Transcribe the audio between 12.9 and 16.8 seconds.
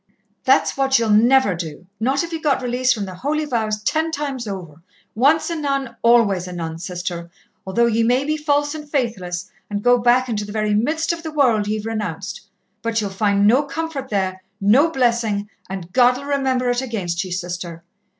ye'll find no comfort there, no blessing, and God'll remember